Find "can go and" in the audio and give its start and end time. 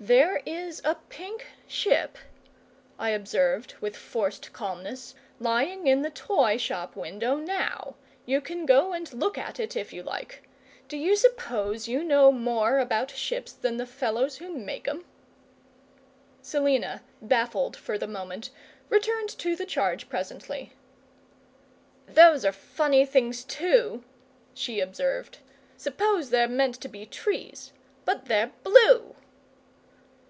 8.42-9.10